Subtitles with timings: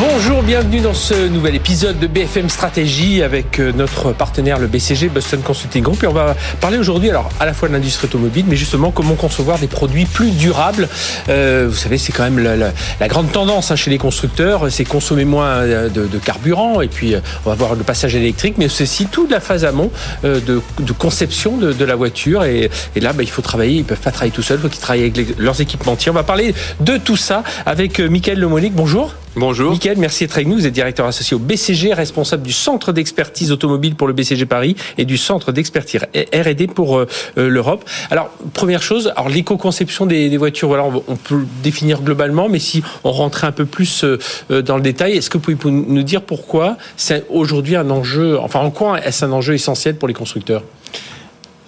[0.00, 5.10] Bonjour, bienvenue dans ce nouvel épisode de BFM Stratégie avec euh, notre partenaire le BCG
[5.10, 8.46] Boston Consulting Group et on va parler aujourd'hui alors à la fois de l'industrie automobile
[8.48, 10.88] mais justement comment concevoir des produits plus durables.
[11.28, 14.72] Euh, vous savez c'est quand même la, la, la grande tendance hein, chez les constructeurs,
[14.72, 18.14] c'est consommer moins euh, de, de, carburant et puis euh, on va voir le passage
[18.14, 19.90] électrique mais aussi toute la phase amont
[20.24, 23.84] de, de, conception de, de, la voiture et, et là bah, il faut travailler, ils
[23.84, 26.10] peuvent pas travailler tout seuls, il faut qu'ils travaillent avec les, leurs équipementiers.
[26.10, 28.72] On va parler de tout ça avec Michael Lemonique.
[28.74, 29.14] Bonjour.
[29.36, 29.70] Bonjour.
[29.70, 30.56] Michael, merci d'être avec nous.
[30.56, 34.74] Vous êtes directeur associé au BCG, responsable du centre d'expertise automobile pour le BCG Paris
[34.98, 36.00] et du centre d'expertise
[36.34, 37.88] R&D pour euh, l'Europe.
[38.10, 42.48] Alors, première chose, alors l'éco-conception des, des, voitures, voilà, on, on, peut le définir globalement,
[42.48, 45.72] mais si on rentrait un peu plus euh, dans le détail, est-ce que vous pouvez
[45.72, 50.08] nous dire pourquoi c'est aujourd'hui un enjeu, enfin en quoi est-ce un enjeu essentiel pour
[50.08, 50.64] les constructeurs?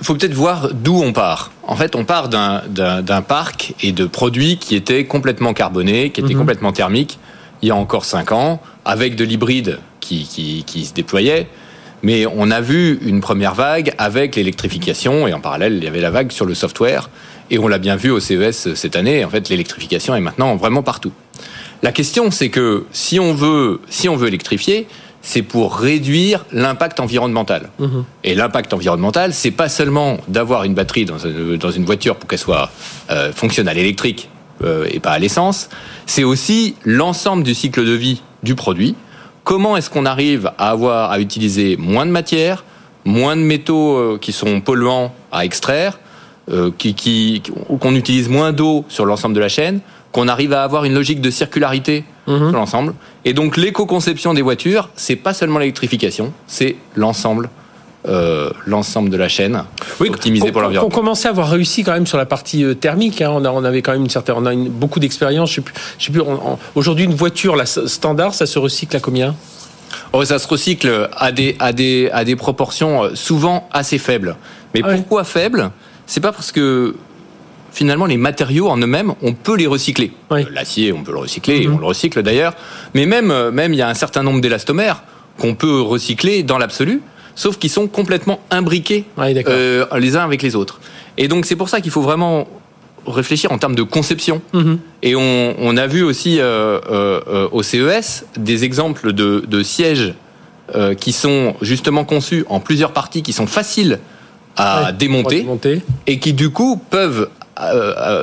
[0.00, 1.52] Il faut peut-être voir d'où on part.
[1.62, 6.34] En fait, on part d'un parc et de produits qui étaient complètement carbonés, qui étaient
[6.34, 6.38] mmh.
[6.38, 7.20] complètement thermiques,
[7.62, 11.46] il y a encore 5 ans, avec de l'hybride qui, qui, qui, se déployait.
[12.02, 16.00] Mais on a vu une première vague avec l'électrification, et en parallèle, il y avait
[16.00, 17.08] la vague sur le software.
[17.50, 20.82] Et on l'a bien vu au CES cette année, en fait, l'électrification est maintenant vraiment
[20.82, 21.12] partout.
[21.82, 24.86] La question, c'est que si on veut, si on veut électrifier,
[25.20, 27.70] c'est pour réduire l'impact environnemental.
[27.78, 27.86] Mmh.
[28.24, 32.28] Et l'impact environnemental, c'est pas seulement d'avoir une batterie dans une, dans une voiture pour
[32.28, 32.70] qu'elle soit
[33.10, 34.28] euh, fonctionnelle électrique
[34.64, 35.68] euh, et pas à l'essence,
[36.06, 38.94] c'est aussi l'ensemble du cycle de vie du produit.
[39.44, 42.64] Comment est-ce qu'on arrive à avoir à utiliser moins de matière,
[43.04, 45.98] moins de métaux euh, qui sont polluants à extraire,
[46.50, 47.42] euh, qui, qui,
[47.80, 49.80] qu'on utilise moins d'eau sur l'ensemble de la chaîne,
[50.12, 52.36] qu'on arrive à avoir une logique de circularité mmh.
[52.36, 52.94] sur l'ensemble.
[53.24, 57.48] Et donc l'éco-conception des voitures, c'est pas seulement l'électrification, c'est l'ensemble
[58.08, 59.62] euh, l'ensemble de la chaîne
[60.00, 60.92] oui, optimisée pour l'environnement.
[60.92, 63.22] On commençait à avoir réussi quand même sur la partie euh, thermique.
[63.22, 63.30] Hein.
[63.32, 65.50] On, a, on, avait quand même une certaine, on a une, beaucoup d'expérience.
[65.50, 66.22] Je sais plus, je sais plus.
[66.74, 69.36] Aujourd'hui, une voiture la standard, ça se recycle à combien?
[70.12, 74.34] Oh, Ça se recycle à des, à des, à des proportions euh, souvent assez faibles.
[74.74, 75.70] Mais ah pourquoi faibles?
[76.06, 76.96] C'est pas parce que
[77.70, 80.10] finalement les matériaux en eux-mêmes, on peut les recycler.
[80.50, 81.76] L'acier, on peut le recycler, mm -hmm.
[81.76, 82.54] on le recycle d'ailleurs.
[82.94, 85.04] Mais même, même il y a un certain nombre d'élastomères
[85.38, 87.00] qu'on peut recycler dans l'absolu
[87.34, 90.80] sauf qu'ils sont complètement imbriqués ouais, euh, les uns avec les autres.
[91.18, 92.46] Et donc c'est pour ça qu'il faut vraiment
[93.06, 94.40] réfléchir en termes de conception.
[94.54, 94.76] -hmm.
[95.02, 100.14] Et on, on, a vu aussi euh, euh, au CES des exemples de, de sièges
[100.74, 103.98] euh, qui sont justement conçus en plusieurs parties, qui sont faciles
[104.56, 105.46] à ouais, démonter,
[106.06, 107.28] et qui du coup peuvent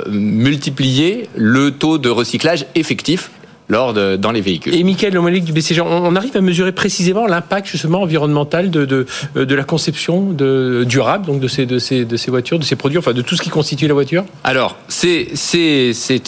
[0.10, 3.32] multiplier le taux de recyclage effectif
[3.70, 4.76] lors de, dans les véhicules.
[4.76, 9.06] Et Michael Lomalic du BCG, on, arrive à mesurer précisément l'impact justement environnemental de, de,
[9.36, 12.76] de, la conception de, durable donc de ces, de, ces, de ces voitures, de ces
[12.76, 14.26] produits, enfin de tout ce qui constitue la voiture?
[14.44, 15.30] Alors, c'est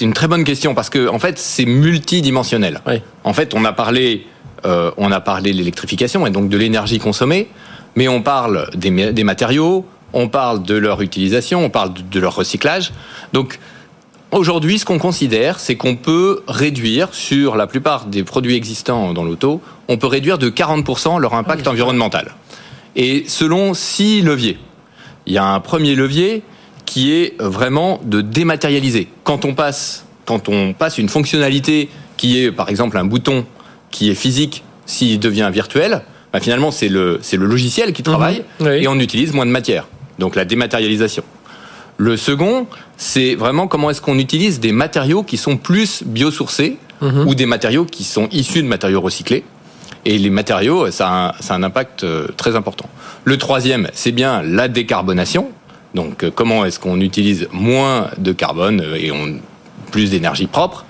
[0.02, 2.79] une très bonne question parce que en fait, c'est multidimensionnel.
[2.88, 3.02] Oui.
[3.24, 4.28] En fait, on a parlé,
[4.66, 7.47] euh, on a parlé de l'électrification et donc de l'énergie consommée,
[7.96, 12.19] mais on parle des, des matériaux, on parle de leur utilisation, on parle de, de
[12.19, 12.94] leur recyclage.
[13.34, 13.59] Donc,
[14.31, 19.25] Aujourd'hui, ce qu'on considère, c'est qu'on peut réduire sur la plupart des produits existants dans
[19.25, 22.31] l'auto, on peut réduire de 40% leur impact oui, environnemental.
[22.96, 24.58] Et selon six leviers.
[25.25, 26.44] Il y a un premier levier
[26.86, 29.09] qui est vraiment de dématérialiser.
[29.25, 33.46] Quand on passe, quand on passe une fonctionnalité qui est par exemple un bouton
[33.91, 38.66] qui est physique, s'il devient virtuel, bah finalement c'est le, le logiciel qui travaille mmh,
[38.66, 38.84] oui.
[38.84, 39.88] et on utilise moins de matière.
[40.20, 41.24] Donc la dématérialisation.
[42.02, 42.66] Le second,
[42.98, 47.28] c'est vraiment comment est-ce qu'on utilise des matériaux qui sont plus biosourcés mmh.
[47.28, 49.44] ou des matériaux qui sont issus de matériaux recyclés.
[50.06, 52.90] Et les matériaux, ça a un, ça a un impact euh, très important.
[53.24, 55.52] Le troisième, c'est bien la décarbonation.
[55.94, 59.40] Donc, euh, comment est-ce qu'on utilise moins de carbone euh, et on,
[59.92, 60.86] plus d'énergie propre.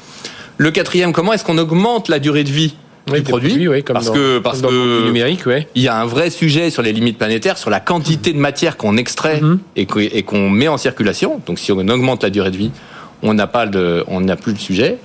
[0.56, 2.78] Le quatrième, comment est-ce qu'on augmente la durée de vie
[3.12, 5.68] oui, du produit, produits, oui, parce dans, que parce que numérique, ouais.
[5.76, 8.78] il y a un vrai sujet sur les limites planétaires, sur la quantité de matière
[8.78, 9.50] qu'on extrait Mhm.
[9.50, 10.10] mm -hmm.
[10.18, 11.42] et qu'on met en circulation.
[11.48, 12.72] Donc si on augmente la durée de vie,
[13.24, 14.98] on n'a pas de, on n'a plus le sujet.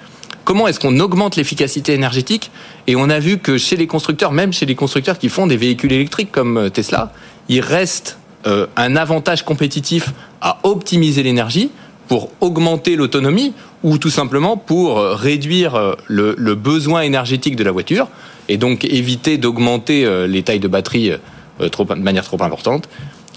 [0.45, 2.51] Comment est-ce qu'on augmente l'efficacité énergétique?
[2.87, 5.57] Et on a vu que chez les constructeurs, même chez les constructeurs qui font des
[5.57, 7.13] véhicules électriques comme euh, Tesla,
[7.49, 8.09] il reste
[8.47, 10.05] euh, un avantage compétitif
[10.41, 11.69] à optimiser l'énergie
[12.09, 17.73] pour augmenter l'autonomie ou tout simplement pour euh, réduire le, le, besoin énergétique de la
[17.73, 18.09] voiture
[18.49, 21.13] et donc éviter d'augmenter euh, les tailles de batterie
[21.61, 22.89] euh, trop, de manière trop importante.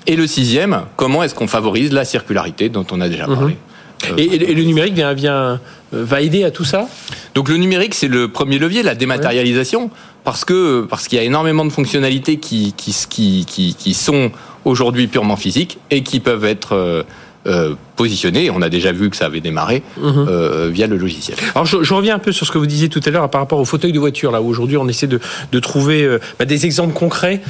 [0.07, 3.53] Et le sixième, comment est-ce qu'on favorise la circularité dont on a déjà parlé?
[3.53, 4.17] Mmh.
[4.17, 5.59] Et, et le numérique vient, vient,
[5.91, 6.87] va aider à tout ça?
[7.35, 9.91] Donc le numérique, c'est le premier levier, la dématérialisation,
[10.23, 14.31] parce que parce qu'il y a énormément de fonctionnalités qui qui qui qui, sont
[14.63, 17.05] aujourd'hui purement physiques et qui peuvent être
[17.45, 18.49] euh, positionné.
[18.49, 20.25] On a déjà vu que ça avait démarré mhm.
[20.29, 21.37] euh, via le logiciel.
[21.53, 23.59] Alors je, reviens un peu sur ce que vous disiez tout à l'heure par rapport
[23.59, 24.31] au fauteuil de voiture.
[24.31, 25.19] Là, aujourd'hui, on essaie de,
[25.51, 27.41] de trouver euh, bah, des exemples concrets.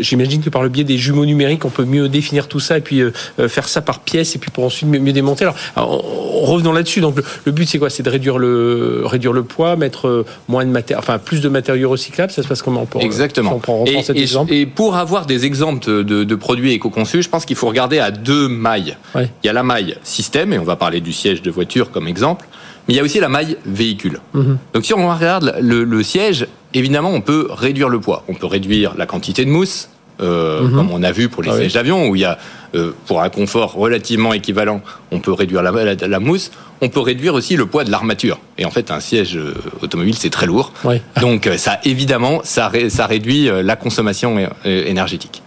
[0.00, 2.80] J'imagine que par le biais des jumeaux numériques, on peut mieux définir tout ça et
[2.80, 3.02] puis
[3.48, 5.44] faire ça par pièce et puis pour ensuite mieux, démonter.
[5.76, 6.02] Alors,
[6.46, 7.02] revenons là-dessus.
[7.02, 7.90] Donc le, but, c'est quoi?
[7.90, 12.32] C'est de réduire le réduire le poids, mettre moins de enfin plus de matériaux recyclables.
[12.32, 13.60] Ça se passe comment pour, Exactement.
[13.84, 14.54] et, cet exemple?
[14.54, 18.10] et, pour avoir des exemples de, de produits éco-conçus, je pense qu'il faut regarder à
[18.10, 18.96] deux mailles.
[19.22, 22.08] Il y a la maille système, et on va parler du siège de voiture comme
[22.08, 22.46] exemple,
[22.86, 24.20] mais il y a aussi la maille véhicule.
[24.32, 24.58] Mhm.
[24.72, 28.24] Donc si on regarde le, siège, évidemment, on peut réduire le poids.
[28.28, 30.74] On peut réduire la quantité de mousse, euh, mhm.
[30.74, 32.38] comme on a vu pour les ah sièges d'avion, où il y a,
[32.74, 34.80] euh, pour un confort relativement équivalent,
[35.12, 36.50] on peut réduire la, la, mousse.
[36.80, 38.38] On peut réduire aussi le poids de l'armature.
[38.56, 40.72] Et en fait, un siège euh, automobile, c'est très lourd.
[41.20, 45.42] Donc ça, évidemment, ça, ça réduit la consommation énergétique.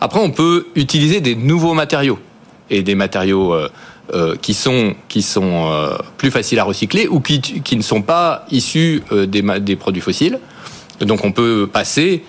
[0.00, 2.18] Après, on peut utiliser des nouveaux matériaux
[2.70, 3.68] et des matériaux euh,
[4.14, 9.76] euh, qui sont euh, plus faciles à recycler ou qui ne sont pas issus des
[9.76, 10.38] produits fossiles.
[11.00, 12.22] Donc on peut passer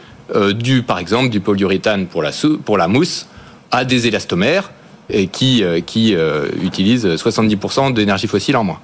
[0.56, 2.32] du par exemple du polyuréthane pour la
[2.64, 3.28] pour la mousse
[3.72, 4.72] à des élastomères
[5.32, 5.64] qui
[6.64, 8.80] utilisent 70% d'énergie fossile en moins.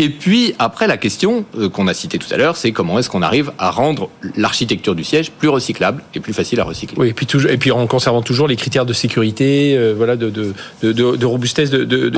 [0.00, 3.10] Et puis après la question euh, qu'on a citée tout à l'heure, c'est comment est-ce
[3.10, 6.96] qu'on arrive à rendre l'architecture du siège plus recyclable et plus facile à recycler?
[6.98, 10.16] Oui, et puis toujours, et puis en conservant toujours les critères de sécurité, euh, voilà,
[10.16, 12.10] de, de, de, de robustesse, de, de,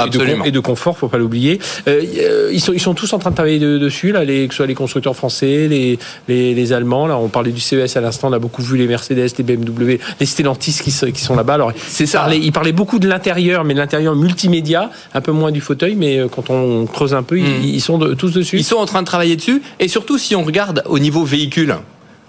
[0.46, 1.58] et de confort, faut pas l'oublier.
[1.88, 4.58] Euh, ils sont ils sont tous en train de travailler dessus là, les, que ce
[4.58, 5.98] soit les constructeurs français, les,
[6.28, 7.08] les, les Allemands.
[7.08, 9.98] Là, on parlait du CES à l'instant, on a beaucoup vu les Mercedes, les BMW,
[10.20, 11.54] les Stellantis qui, qui sont là-bas.
[11.54, 12.20] Alors c'est ça.
[12.20, 15.96] Parlait, ils parlaient beaucoup de l'intérieur, mais de l'intérieur multimédia, un peu moins du fauteuil,
[15.96, 17.71] mais quand on creuse un peu, ils, hmm.
[17.72, 19.62] Ils sont tous dessus Ils sont en train de travailler dessus.
[19.80, 21.76] Et surtout, si on regarde au niveau véhicule,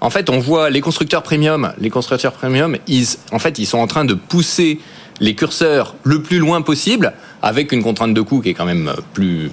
[0.04, 1.72] en fait, on voit les constructeurs premium.
[1.78, 4.80] Les constructeurs premium, ils, en fait, ils sont en train de pousser
[5.22, 8.92] les curseurs le plus loin possible, avec une contrainte de coût qui est quand même
[9.14, 9.50] plus,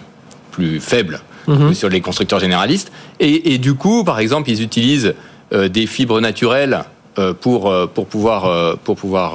[0.51, 1.69] plus faible mhm.
[1.69, 2.91] que sur les constructeurs généralistes.
[3.21, 5.15] Et, du coup, par exemple, ils utilisent
[5.53, 6.83] euh, des fibres naturelles
[7.19, 9.35] euh, pour, euh, pour pouvoir, pour pouvoir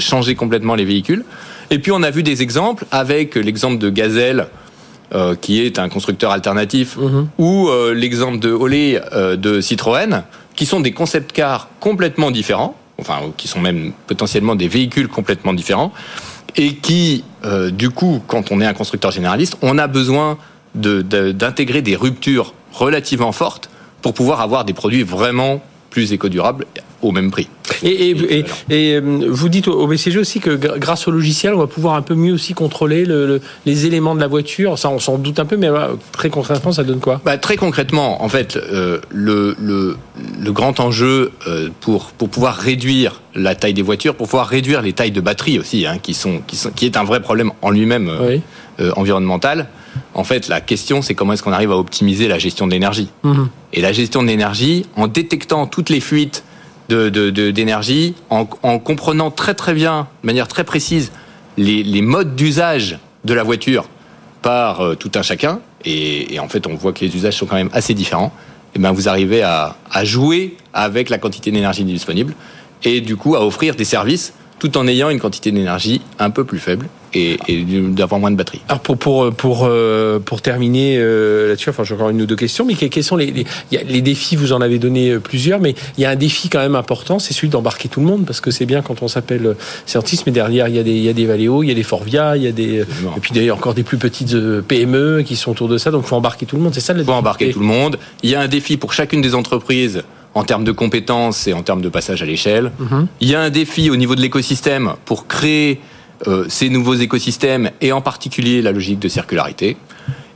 [0.00, 1.24] changer complètement les véhicules.
[1.70, 4.48] Et puis, on a vu des exemples avec l'exemple de Gazelle
[5.14, 7.28] euh, qui est un constructeur alternatif, mhm.
[7.36, 10.22] ou euh, l'exemple de Olé euh, de Citroën,
[10.56, 15.52] qui sont des concept cars complètement différents, enfin qui sont même potentiellement des véhicules complètement
[15.52, 15.92] différents,
[16.56, 17.24] et qui,
[17.72, 20.36] du coup, quand on est un constructeur généraliste, on a besoin
[20.74, 23.70] d'intégrer des ruptures relativement fortes
[24.02, 26.66] pour pouvoir avoir des produits vraiment plus éco-durables
[27.02, 27.48] au même prix.
[27.82, 31.66] Et, et, et, euh, vous dites au BCG aussi que grâce au logiciel, on va
[31.66, 34.78] pouvoir un peu mieux aussi contrôler le, les éléments de la voiture.
[34.78, 35.68] Ça, on s'en doute un peu, mais
[36.12, 37.20] très concrètement, ça donne quoi?
[37.24, 39.96] Bah, Très concrètement, en fait, euh, le,
[40.46, 44.92] grand enjeu euh, pour, pour pouvoir réduire la taille des voitures, pour pouvoir réduire les
[44.92, 47.70] tailles de batterie aussi, hein, qui, sont, qui, sont, qui est un vrai problème en
[47.70, 48.10] lui-même
[48.96, 49.68] environnemental.
[50.14, 53.08] En fait, la question, c'est comment est-ce qu'on arrive à optimiser la gestion de l'énergie.
[53.22, 53.48] Mhm.
[53.72, 56.44] Et la gestion de l'énergie, en détectant toutes les fuites
[56.88, 61.12] d'énergie, en, comprenant très très bien, de manière très précise,
[61.56, 63.88] les, modes d'usage de la voiture
[64.42, 67.56] par euh, tout un chacun, et, en fait on voit que les usages sont quand
[67.56, 68.32] même assez différents,
[68.74, 72.34] et ben vous arrivez à, à jouer avec la quantité d'énergie disponible,
[72.82, 76.44] et du coup à offrir des services tout en ayant une quantité d'énergie un peu
[76.44, 77.38] plus faible et,
[77.90, 78.60] d'avoir moins de batterie.
[78.68, 82.36] Alors pour pour pour euh, pour terminer euh, là-dessus, enfin j'ai encore une ou deux
[82.36, 86.02] questions, mais quels sont les les, défis Vous en avez donné euh, plusieurs, mais il
[86.02, 88.50] y a un défi quand même important, c'est celui d'embarquer tout le monde parce que
[88.50, 91.12] c'est bien quand on s'appelle Certis, mais derrière il y a des il y a
[91.12, 93.74] des Valeo, il y a des Forvia, il y a des et puis d'ailleurs encore
[93.74, 96.74] des plus petites PME qui sont autour de ça, donc faut embarquer tout le monde.
[96.74, 97.98] C'est ça le faut embarquer tout le monde.
[98.22, 100.02] Il y a un défi pour chacune des entreprises
[100.34, 102.72] en termes de compétences et en termes de passage à l'échelle.
[102.78, 103.06] Mhm.
[103.20, 105.80] Il y a un défi au niveau de l'écosystème pour créer
[106.28, 109.76] euh, ces nouveaux écosystèmes et en particulier la logique de circularité.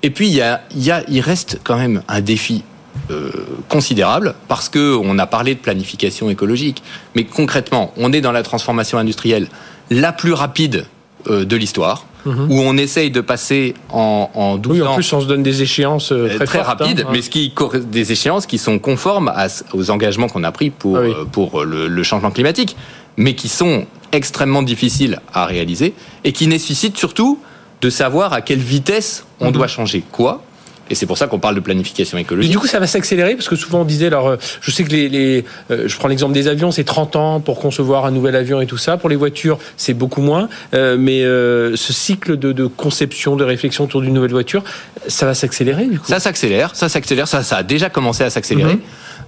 [0.02, 2.64] Et puis il y a, il, y a, il reste quand même un défi
[3.10, 3.30] euh,
[3.68, 6.82] considérable parce que on a parlé de planification écologique,
[7.14, 9.46] mais concrètement, on est dans la transformation industrielle
[9.90, 10.86] la plus rapide
[11.30, 12.06] euh, de l'histoire.
[12.24, 12.50] Mhm.
[12.50, 15.62] où on essaye de passer en, en 12 oui, en plus, on se donne des
[15.62, 17.10] échéances très, très rapides, hein.
[17.12, 20.98] mais ce qui des échéances qui sont conformes à, aux engagements qu'on a pris pour,
[20.98, 22.74] ah pour le, le, changement climatique,
[23.16, 25.94] mais qui sont extrêmement difficiles à réaliser
[26.24, 27.38] et qui nécessitent surtout
[27.80, 29.52] de savoir à quelle vitesse on mhm.
[29.52, 30.42] doit changer quoi
[30.88, 32.50] Et c'est pour ça qu'on parle de planification écologique.
[32.50, 34.84] Et du coup, ça va s'accélérer parce que souvent on disait, alors, euh, je sais
[34.84, 38.10] que les, les euh, je prends l'exemple des avions, c'est 30 ans pour concevoir un
[38.10, 38.96] nouvel avion et tout ça.
[38.96, 40.48] Pour les voitures, c'est beaucoup moins.
[40.74, 44.64] Euh, mais euh, ce cycle de, de, conception, de réflexion autour d'une nouvelle voiture,
[45.06, 46.06] ça va s'accélérer du coup?
[46.06, 48.74] Ça s'accélère, ça s'accélère, ça, ça a déjà commencé à s'accélérer.
[48.74, 48.80] Mm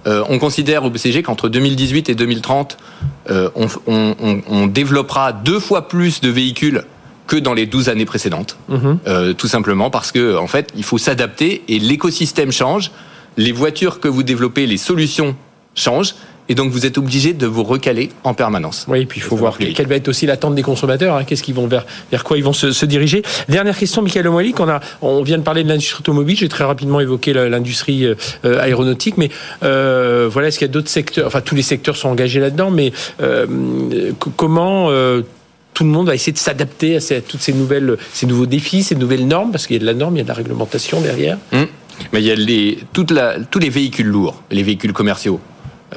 [0.05, 0.25] -hmm.
[0.29, 2.77] on considère au BCG qu'entre 2018 et 2030,
[3.29, 3.49] on,
[3.87, 6.83] on, on, on développera deux fois plus de véhicules
[7.29, 8.57] que dans les 12 années précédentes.
[8.67, 8.93] Mmh.
[9.07, 12.91] Euh, tout simplement parce que, en fait, il faut s'adapter et l'écosystème change.
[13.37, 15.35] Les voitures que vous développez, les solutions
[15.75, 16.15] changent.
[16.49, 18.85] Et donc, vous êtes obligé de vous recaler en permanence.
[18.87, 21.15] Oui, et puis il faut voir quelle va être aussi l'attente des consommateurs.
[21.15, 23.21] Hein, Qu'est-ce qu'ils vont vers, vers quoi ils vont se, se diriger.
[23.47, 26.37] Dernière question, Michael Omoili, on a, on vient de parler de l'industrie automobile.
[26.37, 28.15] J'ai très rapidement évoqué l'industrie euh,
[28.59, 29.29] aéronautique, mais
[29.63, 32.71] euh, voilà, est-ce qu'il y a d'autres secteurs Enfin, tous les secteurs sont engagés là-dedans,
[32.71, 32.91] mais
[33.21, 33.45] euh,
[34.35, 34.89] comment
[35.73, 38.83] tout le monde va essayer de s'adapter à ces, toutes ces nouvelles, ces nouveaux défis,
[38.83, 40.33] ces nouvelles normes, parce qu'il y a de la norme, il y a de la
[40.33, 41.37] réglementation derrière.
[41.51, 41.63] Mmh.
[42.11, 45.39] Mais il y a les, toute la, tous les véhicules lourds, les véhicules commerciaux.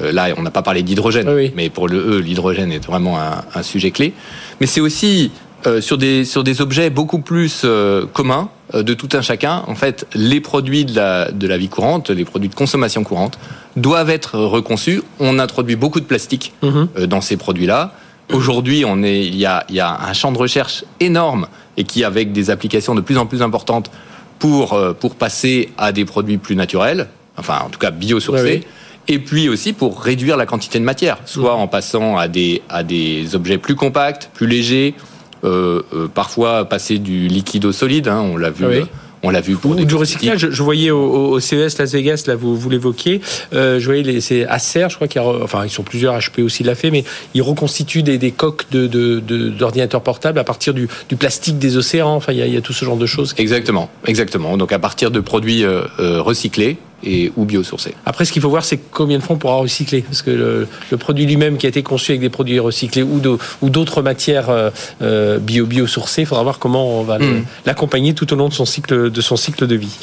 [0.01, 3.19] Euh, là, on n'a pas parlé d'hydrogène, oui, mais pour le E, l'hydrogène est vraiment
[3.19, 4.13] un, un, sujet clé.
[4.59, 5.31] Mais c'est aussi
[5.67, 9.63] euh, sur, des, sur des objets beaucoup plus euh, communs de tout un chacun.
[9.67, 13.37] En fait, les produits de la, de la vie courante, les produits de consommation courante,
[13.75, 15.03] doivent être reconçus.
[15.19, 17.05] On introduit beaucoup de plastique mmh.
[17.05, 17.93] dans ces produits-là.
[18.31, 21.45] Aujourd'hui, on est, il y a, il y a un champ de recherche énorme
[21.77, 23.91] et qui, avec des applications de plus en plus importantes
[24.39, 28.43] pour, pour passer à des produits plus naturels, enfin, en tout cas, biosourcés.
[28.43, 28.67] Oui, oui.
[29.07, 32.83] Et puis aussi pour réduire la quantité de matière, soit en passant à des, à
[32.83, 34.95] des objets plus compacts, plus légers,
[35.43, 38.65] euh, euh, parfois passer du liquide au solide, hein, on l'a vu.
[38.65, 38.83] Oui
[39.23, 40.39] on l'a vu pour Ou du recyclage.
[40.39, 43.21] Je, je, voyais au, au, CES Las Vegas, là, vous, vous l'évoquiez.
[43.53, 46.17] Euh, je voyais les, c'est Acer, je crois qu'il y a, enfin, ils sont plusieurs,
[46.19, 50.39] HP aussi l'a fait, mais ils reconstituent des, des coques de, de, de, d'ordinateurs portables
[50.39, 52.15] à partir du, du, plastique des océans.
[52.15, 53.33] Enfin, il y, a, il y, a, tout ce genre de choses.
[53.37, 54.57] Exactement, exactement.
[54.57, 57.95] Donc, à partir de produits euh, euh, recyclés et ou biosourcés.
[58.05, 60.67] Après, ce qu'il faut voir, c'est combien de fois on pourra recycler, parce que le,
[60.91, 64.01] le, produit lui-même qui a été conçu avec des produits recyclés ou, de, ou d'autres
[64.01, 67.45] matières euh, bio biosourcées, il faudra voir comment on va mmh.
[67.65, 69.95] l'accompagner tout au long de son cycle de son cycle de vie.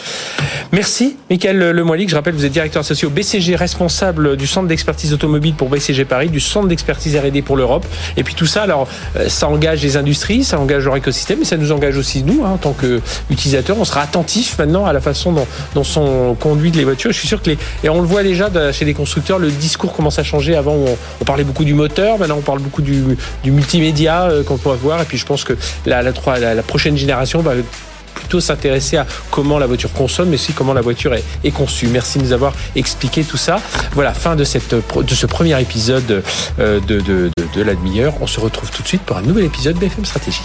[0.72, 2.08] Merci, Michael Lemoilic.
[2.08, 6.04] Je rappelle, vous êtes directeur associé au BCG, responsable du centre d'expertise automobile pour BCG
[6.04, 7.86] Paris, du centre d'expertise R&D pour l'Europe.
[8.16, 8.88] Et puis tout ça, alors,
[9.28, 12.50] ça engage les industries, ça engage leur écosystème, mais ça nous engage aussi nous, hein,
[12.50, 13.78] en tant qu'utilisateurs.
[13.78, 17.42] On sera attentif maintenant à la façon dont, dont sont conduites les Je suis sûr
[17.42, 20.56] que les, et on le voit déjà chez les constructeurs, le discours commence à changer.
[20.56, 24.42] Avant, on, on parlait beaucoup du moteur, maintenant on parle beaucoup du, du multimédia euh,
[24.42, 25.00] qu'on peut avoir.
[25.02, 25.54] Et puis je pense que
[25.86, 27.52] la, la, la, prochaine génération va
[28.14, 31.88] plutôt s'intéresser à comment la voiture consomme, mais aussi comment la voiture est, est, conçue.
[31.88, 33.60] Merci de nous avoir expliqué tout ça.
[33.92, 36.22] Voilà, fin de, cette, de ce premier épisode
[36.58, 38.14] euh, de, de, de, de la demi-heure.
[38.20, 40.42] On se retrouve tout de suite pour un nouvel épisode BFM Stratégie.